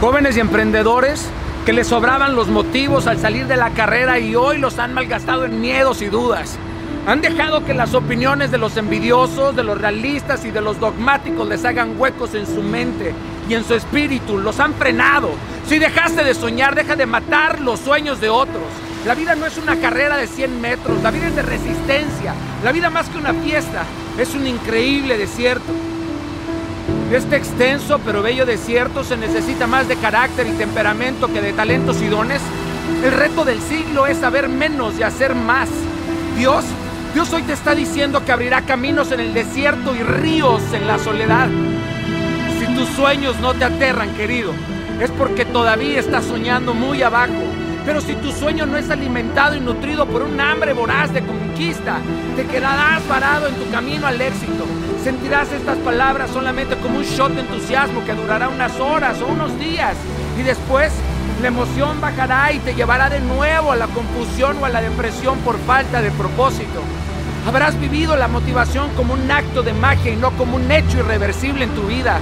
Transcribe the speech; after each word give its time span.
Jóvenes 0.00 0.34
y 0.38 0.40
emprendedores 0.40 1.26
que 1.66 1.74
les 1.74 1.88
sobraban 1.88 2.34
los 2.34 2.48
motivos 2.48 3.06
al 3.06 3.18
salir 3.18 3.46
de 3.46 3.58
la 3.58 3.68
carrera 3.68 4.18
y 4.18 4.34
hoy 4.34 4.56
los 4.56 4.78
han 4.78 4.94
malgastado 4.94 5.44
en 5.44 5.60
miedos 5.60 6.00
y 6.00 6.06
dudas. 6.06 6.56
Han 7.06 7.20
dejado 7.20 7.66
que 7.66 7.74
las 7.74 7.92
opiniones 7.92 8.50
de 8.50 8.56
los 8.56 8.78
envidiosos, 8.78 9.54
de 9.54 9.62
los 9.62 9.78
realistas 9.78 10.46
y 10.46 10.50
de 10.50 10.62
los 10.62 10.80
dogmáticos 10.80 11.46
les 11.46 11.66
hagan 11.66 12.00
huecos 12.00 12.34
en 12.34 12.46
su 12.46 12.62
mente 12.62 13.12
y 13.46 13.52
en 13.52 13.62
su 13.62 13.74
espíritu. 13.74 14.38
Los 14.38 14.58
han 14.58 14.72
frenado. 14.72 15.32
Si 15.66 15.78
dejaste 15.78 16.24
de 16.24 16.32
soñar, 16.32 16.74
deja 16.74 16.96
de 16.96 17.04
matar 17.04 17.60
los 17.60 17.78
sueños 17.80 18.22
de 18.22 18.30
otros. 18.30 18.64
La 19.04 19.14
vida 19.14 19.34
no 19.34 19.44
es 19.44 19.58
una 19.58 19.76
carrera 19.76 20.16
de 20.16 20.26
100 20.26 20.62
metros, 20.62 21.02
la 21.02 21.10
vida 21.10 21.26
es 21.26 21.36
de 21.36 21.42
resistencia. 21.42 22.32
La 22.64 22.72
vida 22.72 22.88
más 22.88 23.10
que 23.10 23.18
una 23.18 23.34
fiesta 23.34 23.84
es 24.18 24.34
un 24.34 24.46
increíble 24.46 25.18
desierto. 25.18 25.74
Este 27.12 27.34
extenso 27.34 28.00
pero 28.04 28.22
bello 28.22 28.46
desierto 28.46 29.02
se 29.02 29.16
necesita 29.16 29.66
más 29.66 29.88
de 29.88 29.96
carácter 29.96 30.46
y 30.46 30.52
temperamento 30.52 31.26
que 31.26 31.42
de 31.42 31.52
talentos 31.52 32.00
y 32.00 32.06
dones. 32.06 32.40
El 33.04 33.10
reto 33.10 33.44
del 33.44 33.60
siglo 33.60 34.06
es 34.06 34.18
saber 34.18 34.48
menos 34.48 34.96
y 34.96 35.02
hacer 35.02 35.34
más. 35.34 35.68
Dios, 36.36 36.64
Dios 37.12 37.32
hoy 37.32 37.42
te 37.42 37.52
está 37.52 37.74
diciendo 37.74 38.24
que 38.24 38.30
abrirá 38.30 38.62
caminos 38.62 39.10
en 39.10 39.18
el 39.18 39.34
desierto 39.34 39.96
y 39.96 40.04
ríos 40.04 40.62
en 40.72 40.86
la 40.86 41.00
soledad. 41.00 41.48
Si 42.60 42.66
tus 42.76 42.88
sueños 42.90 43.40
no 43.40 43.54
te 43.54 43.64
aterran, 43.64 44.14
querido, 44.14 44.52
es 45.00 45.10
porque 45.10 45.44
todavía 45.44 45.98
estás 45.98 46.24
soñando 46.24 46.74
muy 46.74 47.02
abajo. 47.02 47.32
Pero 47.84 48.00
si 48.00 48.14
tu 48.16 48.30
sueño 48.30 48.66
no 48.66 48.76
es 48.76 48.90
alimentado 48.90 49.56
y 49.56 49.60
nutrido 49.60 50.06
por 50.06 50.22
un 50.22 50.40
hambre 50.40 50.72
voraz 50.72 51.12
de 51.12 51.22
conquista, 51.22 51.98
te 52.36 52.46
quedarás 52.46 53.00
parado 53.02 53.46
en 53.46 53.54
tu 53.54 53.70
camino 53.70 54.06
al 54.06 54.20
éxito. 54.20 54.66
Sentirás 55.02 55.50
estas 55.52 55.78
palabras 55.78 56.30
solamente 56.30 56.76
como 56.76 56.98
un 56.98 57.04
shot 57.04 57.32
de 57.32 57.40
entusiasmo 57.40 58.04
que 58.04 58.12
durará 58.12 58.48
unas 58.48 58.78
horas 58.78 59.20
o 59.22 59.26
unos 59.28 59.58
días. 59.58 59.96
Y 60.38 60.42
después 60.42 60.92
la 61.40 61.48
emoción 61.48 62.00
bajará 62.00 62.52
y 62.52 62.58
te 62.58 62.74
llevará 62.74 63.08
de 63.08 63.20
nuevo 63.20 63.72
a 63.72 63.76
la 63.76 63.86
confusión 63.86 64.58
o 64.60 64.66
a 64.66 64.68
la 64.68 64.82
depresión 64.82 65.38
por 65.38 65.58
falta 65.60 66.02
de 66.02 66.10
propósito. 66.10 66.82
Habrás 67.46 67.80
vivido 67.80 68.14
la 68.16 68.28
motivación 68.28 68.90
como 68.94 69.14
un 69.14 69.30
acto 69.30 69.62
de 69.62 69.72
magia 69.72 70.12
y 70.12 70.16
no 70.16 70.32
como 70.32 70.56
un 70.56 70.70
hecho 70.70 70.98
irreversible 70.98 71.64
en 71.64 71.74
tu 71.74 71.84
vida. 71.84 72.20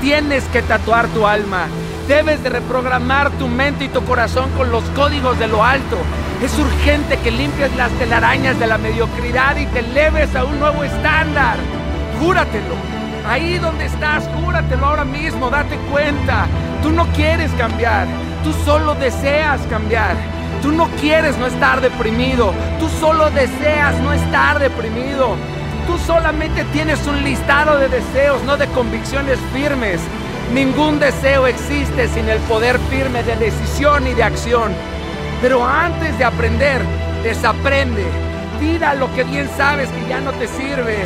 Tienes 0.00 0.44
que 0.44 0.62
tatuar 0.62 1.08
tu 1.08 1.26
alma. 1.26 1.66
Debes 2.08 2.42
de 2.42 2.50
reprogramar 2.50 3.30
tu 3.38 3.48
mente 3.48 3.86
y 3.86 3.88
tu 3.88 4.04
corazón 4.04 4.50
con 4.58 4.70
los 4.70 4.84
códigos 4.90 5.38
de 5.38 5.48
lo 5.48 5.64
alto. 5.64 5.96
Es 6.42 6.58
urgente 6.58 7.18
que 7.18 7.30
limpies 7.30 7.74
las 7.76 7.90
telarañas 7.92 8.58
de 8.58 8.66
la 8.66 8.76
mediocridad 8.76 9.56
y 9.56 9.64
te 9.66 9.78
eleves 9.78 10.36
a 10.36 10.44
un 10.44 10.60
nuevo 10.60 10.84
estándar. 10.84 11.56
Júratelo. 12.20 12.74
Ahí 13.26 13.56
donde 13.56 13.86
estás, 13.86 14.28
júratelo 14.34 14.84
ahora 14.84 15.06
mismo, 15.06 15.48
date 15.48 15.78
cuenta. 15.90 16.46
Tú 16.82 16.90
no 16.90 17.06
quieres 17.12 17.50
cambiar, 17.52 18.06
tú 18.42 18.52
solo 18.66 18.94
deseas 18.96 19.62
cambiar. 19.70 20.14
Tú 20.60 20.72
no 20.72 20.88
quieres 21.00 21.38
no 21.38 21.46
estar 21.46 21.80
deprimido, 21.80 22.52
tú 22.78 22.88
solo 23.00 23.30
deseas 23.30 23.98
no 24.00 24.12
estar 24.12 24.58
deprimido. 24.58 25.36
Tú 25.86 25.98
solamente 26.06 26.64
tienes 26.64 27.06
un 27.06 27.22
listado 27.24 27.78
de 27.78 27.88
deseos, 27.88 28.42
no 28.44 28.58
de 28.58 28.66
convicciones 28.68 29.38
firmes. 29.54 30.00
Ningún 30.52 31.00
deseo 31.00 31.46
existe 31.46 32.08
sin 32.08 32.28
el 32.28 32.38
poder 32.40 32.78
firme 32.90 33.22
de 33.22 33.36
decisión 33.36 34.06
y 34.06 34.14
de 34.14 34.22
acción. 34.22 34.72
Pero 35.40 35.66
antes 35.66 36.16
de 36.18 36.24
aprender, 36.24 36.82
desaprende. 37.22 38.04
Tira 38.60 38.94
lo 38.94 39.12
que 39.14 39.24
bien 39.24 39.48
sabes 39.56 39.88
que 39.90 40.08
ya 40.08 40.20
no 40.20 40.32
te 40.32 40.46
sirve. 40.46 40.96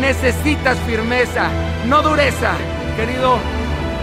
Necesitas 0.00 0.78
firmeza, 0.80 1.48
no 1.86 2.02
dureza. 2.02 2.52
Querido, 2.96 3.38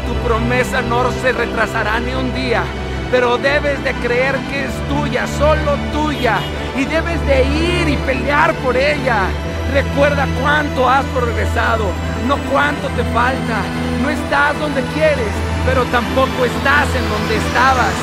tu 0.07 0.13
promesa 0.27 0.81
no 0.81 1.11
se 1.11 1.31
retrasará 1.31 1.99
ni 1.99 2.13
un 2.13 2.33
día. 2.33 2.63
Pero 3.11 3.37
debes 3.37 3.83
de 3.83 3.93
creer 3.93 4.35
que 4.49 4.65
es 4.65 4.71
tuya, 4.89 5.27
solo 5.37 5.75
tuya. 5.93 6.39
Y 6.75 6.85
debes 6.85 7.23
de 7.25 7.43
ir 7.43 7.89
y 7.89 7.97
pelear 7.97 8.53
por 8.55 8.75
ella. 8.75 9.27
Recuerda 9.73 10.25
cuánto 10.41 10.89
has 10.89 11.05
progresado, 11.07 11.91
no 12.25 12.37
cuánto 12.51 12.87
te 12.89 13.03
falta. 13.05 13.61
No 14.01 14.09
estás 14.09 14.59
donde 14.59 14.81
quieres, 14.93 15.33
pero 15.65 15.83
tampoco 15.85 16.45
estás 16.45 16.87
en 16.95 17.09
donde 17.09 17.37
estabas. 17.37 17.93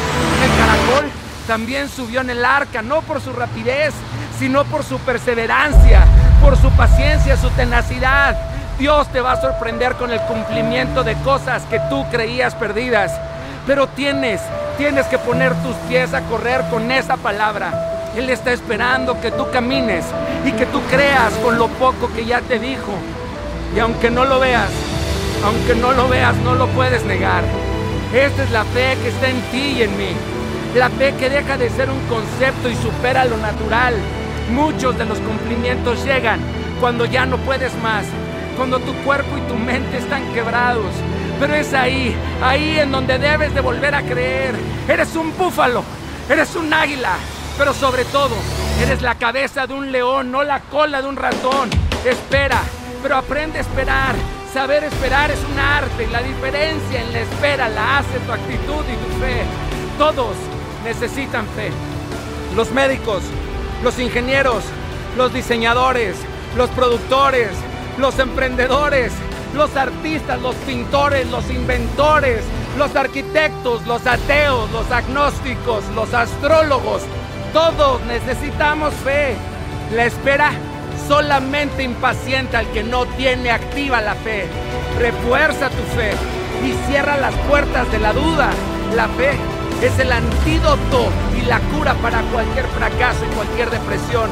El 0.43 0.51
caracol 0.59 1.11
también 1.47 1.89
subió 1.89 2.21
en 2.21 2.31
el 2.31 2.45
arca, 2.45 2.83
no 2.83 3.03
por 3.03 3.21
su 3.21 3.33
rapidez, 3.33 3.93
sino 4.39 4.65
por 4.65 4.85
su 4.85 4.99
perseverancia, 5.01 6.05
por 6.41 6.57
su 6.57 6.71
paciencia, 6.71 7.37
su 7.37 7.51
tenacidad. 7.51 8.37
Dios 8.79 9.09
te 9.09 9.21
va 9.21 9.33
a 9.33 9.41
sorprender 9.41 9.95
con 9.95 10.11
el 10.11 10.21
cumplimiento 10.23 11.05
de 11.05 11.15
cosas 11.17 11.63
que 11.65 11.81
tú 11.91 12.05
creías 12.11 12.55
perdidas. 12.55 13.13
Pero 13.67 13.87
tienes, 13.89 14.41
tienes 14.77 15.07
que 15.07 15.19
poner 15.19 15.55
tus 15.63 15.77
pies 15.89 16.13
a 16.13 16.23
correr 16.23 16.63
con 16.71 16.91
esa 16.91 17.17
palabra. 17.17 18.11
Él 18.17 18.31
está 18.31 18.53
esperando 18.53 19.21
que 19.21 19.31
tú 19.31 19.51
camines 19.51 20.05
y 20.45 20.53
que 20.53 20.67
tú 20.67 20.81
creas 20.91 21.33
con 21.43 21.59
lo 21.59 21.69
poco 21.69 22.13
que 22.15 22.25
ya 22.25 22.41
te 22.41 22.59
dijo. 22.59 22.93
Y 23.75 23.81
aunque 23.81 24.11
no 24.11 24.25
lo 24.25 24.39
veas, 24.39 24.71
aunque 25.45 25.75
no 25.75 25.93
lo 25.93 26.09
veas, 26.09 26.37
no 26.39 26.55
lo 26.55 26.69
puedes 26.69 27.05
negar. 27.05 27.43
Esta 28.15 28.45
es 28.45 28.51
la 28.53 28.65
fe 28.65 28.97
que 29.03 29.09
está 29.09 29.29
en 29.29 29.41
ti 29.51 29.79
y 29.79 29.83
en 29.83 29.97
mí. 29.99 30.11
La 30.77 30.89
fe 30.91 31.15
que 31.19 31.29
deja 31.29 31.57
de 31.57 31.69
ser 31.71 31.91
un 31.91 32.01
concepto 32.07 32.69
y 32.69 32.77
supera 32.77 33.25
lo 33.25 33.37
natural. 33.37 33.95
Muchos 34.51 34.97
de 34.97 35.05
los 35.05 35.19
cumplimientos 35.19 36.05
llegan 36.05 36.41
cuando 36.81 37.05
ya 37.05 37.27
no 37.27 37.39
puedes 37.39 37.75
más, 37.83 38.05
cuando 38.57 38.79
tu 38.79 38.93
cuerpo 39.05 39.37
y 39.37 39.49
tu 39.49 39.55
mente 39.55 39.99
están 39.99 40.23
quebrados. 40.33 40.93
Pero 41.41 41.55
es 41.55 41.75
ahí, 41.75 42.15
ahí 42.43 42.79
en 42.79 42.93
donde 42.93 43.19
debes 43.19 43.55
de 43.55 43.61
volver 43.61 43.95
a 43.95 44.03
creer. 44.03 44.55
Eres 44.89 45.17
un 45.17 45.37
búfalo, 45.37 45.83
eres 46.29 46.55
un 46.55 46.73
águila, 46.73 47.17
pero 47.59 47.73
sobre 47.75 48.05
todo, 48.05 48.37
eres 48.81 49.03
la 49.03 49.17
cabeza 49.17 49.67
de 49.67 49.75
un 49.75 49.91
león, 49.91 50.31
no 50.31 50.45
la 50.45 50.61
cola 50.61 51.03
de 51.03 51.09
un 51.09 51.17
ratón. 51.17 51.71
Espera, 52.05 52.61
pero 53.05 53.19
aprende 53.19 53.59
a 53.59 53.61
esperar. 53.61 54.15
Saber 54.51 54.83
esperar 54.83 55.31
es 55.31 55.39
un 55.53 55.59
arte 55.59 56.05
y 56.05 56.11
la 56.11 56.23
diferencia 56.23 57.03
en 57.03 57.13
la 57.13 57.21
espera 57.21 57.69
la 57.69 57.99
hace 57.99 58.19
tu 58.21 58.33
actitud 58.33 58.83
y 58.83 58.97
tu 58.97 59.21
fe. 59.21 59.43
Todos 59.99 60.35
necesitan 60.85 61.47
fe. 61.49 61.71
Los 62.57 62.71
médicos, 62.71 63.23
los 63.83 63.99
ingenieros, 63.99 64.65
los 65.19 65.35
diseñadores, 65.35 66.17
los 66.57 66.71
productores, 66.71 67.51
los 67.99 68.19
emprendedores, 68.19 69.13
los 69.53 69.77
artistas, 69.77 70.41
los 70.41 70.55
pintores, 70.67 71.29
los 71.31 71.51
inventores, 71.51 72.43
los 72.79 72.97
arquitectos, 72.97 73.87
los 73.87 74.07
ateos, 74.07 74.71
los 74.71 74.91
agnósticos, 74.91 75.85
los 75.95 76.15
astrólogos. 76.15 77.03
Todos 77.53 78.01
necesitamos 78.07 78.95
fe. 78.95 79.37
La 79.95 80.07
espera 80.07 80.53
solamente 81.09 81.83
impacienta 81.83 82.59
al 82.59 82.67
que 82.73 82.83
no 82.83 83.07
tiene 83.07 83.51
activa 83.51 84.01
la 84.01 84.15
fe. 84.15 84.47
Refuerza 84.99 85.69
tu 85.71 85.83
fe 85.97 86.13
y 86.65 86.73
cierra 86.89 87.17
las 87.17 87.35
puertas 87.49 87.91
de 87.93 87.99
la 87.99 88.13
duda. 88.13 88.51
La 88.95 89.09
fe 89.09 89.33
es 89.83 89.99
el 89.99 90.13
antídoto 90.13 91.09
y 91.37 91.43
la 91.47 91.61
cura 91.61 91.95
para 91.95 92.23
cualquier 92.23 92.67
fracaso 92.67 93.25
y 93.25 93.35
cualquier 93.35 93.71
depresión. 93.71 94.31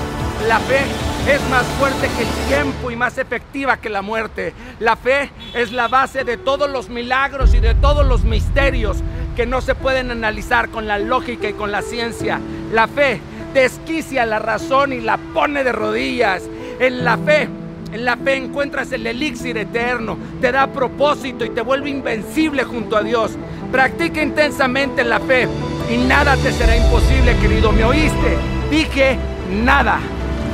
La 0.48 0.58
fe 0.60 0.80
es 1.28 1.40
más 1.50 1.64
fuerte 1.78 2.08
que 2.16 2.22
el 2.22 2.48
tiempo 2.48 2.90
y 2.90 2.96
más 2.96 3.18
efectiva 3.18 3.76
que 3.76 3.88
la 3.88 4.02
muerte. 4.02 4.54
La 4.80 4.96
fe 4.96 5.30
es 5.54 5.72
la 5.72 5.88
base 5.88 6.24
de 6.24 6.36
todos 6.36 6.70
los 6.70 6.88
milagros 6.88 7.54
y 7.54 7.60
de 7.60 7.74
todos 7.74 8.06
los 8.06 8.24
misterios 8.24 8.98
que 9.36 9.46
no 9.46 9.60
se 9.60 9.74
pueden 9.74 10.10
analizar 10.10 10.68
con 10.70 10.86
la 10.86 10.98
lógica 10.98 11.48
y 11.48 11.52
con 11.52 11.70
la 11.70 11.82
ciencia. 11.82 12.40
La 12.72 12.88
fe 12.88 13.20
desquicia 13.54 14.26
la 14.26 14.38
razón 14.38 14.92
y 14.92 15.00
la 15.00 15.16
pone 15.16 15.64
de 15.64 15.72
rodillas. 15.72 16.42
En 16.82 17.04
la 17.04 17.16
fe, 17.16 17.48
en 17.92 18.04
la 18.04 18.16
fe 18.16 18.34
encuentras 18.34 18.90
el 18.90 19.06
elixir 19.06 19.56
eterno, 19.56 20.18
te 20.40 20.50
da 20.50 20.66
propósito 20.66 21.44
y 21.44 21.50
te 21.50 21.60
vuelve 21.60 21.90
invencible 21.90 22.64
junto 22.64 22.96
a 22.96 23.04
Dios. 23.04 23.30
Practica 23.70 24.20
intensamente 24.20 25.04
la 25.04 25.20
fe 25.20 25.46
y 25.88 25.96
nada 25.96 26.36
te 26.36 26.50
será 26.50 26.76
imposible, 26.76 27.36
querido. 27.36 27.70
¿Me 27.70 27.84
oíste? 27.84 28.36
Dije 28.68 29.16
nada. 29.62 30.00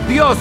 Dios, 0.06 0.36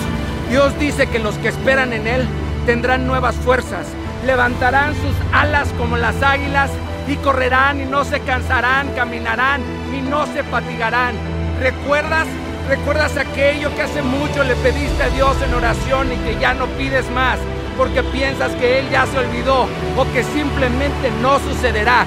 Dios 0.49 0.77
dice 0.77 1.07
que 1.07 1.19
los 1.19 1.35
que 1.35 1.47
esperan 1.47 1.93
en 1.93 2.05
Él 2.05 2.27
tendrán 2.65 3.07
nuevas 3.07 3.35
fuerzas, 3.35 3.87
levantarán 4.25 4.93
sus 4.93 5.15
alas 5.31 5.69
como 5.77 5.95
las 5.95 6.21
águilas 6.21 6.69
y 7.07 7.15
correrán 7.15 7.79
y 7.79 7.85
no 7.85 8.03
se 8.03 8.19
cansarán, 8.19 8.89
caminarán 8.93 9.61
y 9.97 10.01
no 10.01 10.25
se 10.25 10.43
fatigarán. 10.43 11.15
¿Recuerdas? 11.61 12.27
¿Recuerdas 12.67 13.15
aquello 13.15 13.73
que 13.75 13.83
hace 13.83 14.01
mucho 14.01 14.43
le 14.43 14.53
pediste 14.57 15.01
a 15.01 15.09
Dios 15.09 15.37
en 15.41 15.53
oración 15.53 16.11
y 16.11 16.17
que 16.17 16.37
ya 16.37 16.53
no 16.53 16.65
pides 16.77 17.09
más 17.11 17.39
porque 17.77 18.03
piensas 18.03 18.51
que 18.55 18.79
Él 18.79 18.89
ya 18.91 19.05
se 19.05 19.17
olvidó 19.17 19.67
o 19.95 20.11
que 20.11 20.21
simplemente 20.21 21.09
no 21.21 21.39
sucederá? 21.39 22.05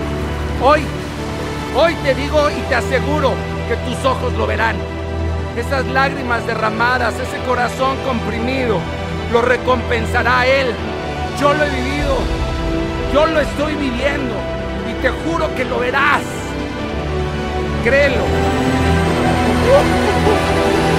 Hoy, 0.62 0.82
hoy 1.74 1.94
te 2.04 2.14
digo 2.14 2.50
y 2.50 2.60
te 2.68 2.74
aseguro 2.74 3.32
que 3.68 3.76
tus 3.76 4.04
ojos 4.04 4.34
lo 4.34 4.46
verán. 4.46 4.76
Esas 5.56 5.86
lágrimas 5.86 6.46
derramadas, 6.46 7.14
ese 7.14 7.38
corazón 7.46 7.96
comprimido, 8.06 8.78
lo 9.32 9.40
recompensará 9.40 10.46
Él. 10.46 10.74
Yo 11.40 11.54
lo 11.54 11.64
he 11.64 11.70
vivido, 11.70 12.18
yo 13.14 13.24
lo 13.24 13.40
estoy 13.40 13.76
viviendo 13.76 14.34
y 14.90 14.92
te 15.00 15.08
juro 15.08 15.54
que 15.54 15.64
lo 15.64 15.78
verás. 15.78 16.20
Créelo. 17.82 18.49
Oh, 19.72 20.89